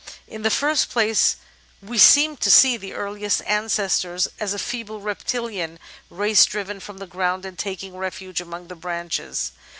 In 0.27 0.41
the 0.41 0.49
first 0.49 0.89
place 0.89 1.35
we 1.79 1.99
seem 1.99 2.35
to 2.37 2.49
see 2.49 2.75
the 2.75 2.95
earliest 2.95 3.43
ancestors 3.43 4.27
as 4.39 4.51
a 4.51 4.57
feeble 4.57 4.99
reptilian 4.99 5.77
race 6.09 6.43
driven 6.45 6.79
from 6.79 6.97
the 6.97 7.05
ground 7.05 7.45
and 7.45 7.55
taking 7.55 7.95
refuge 7.95 8.41
among 8.41 8.67
the 8.67 8.75
branches. 8.75 9.51